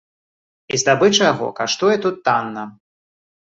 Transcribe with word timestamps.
І 0.77 0.79
здабыча 0.83 1.23
яго 1.33 1.49
каштуе 1.61 1.95
тут 2.07 2.15
танна. 2.31 2.63